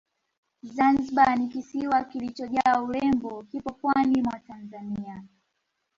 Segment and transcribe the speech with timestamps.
[0.63, 5.23] Zanzibari ni kisiwa kilichojaa urembo kipo pwani mwa Tanzania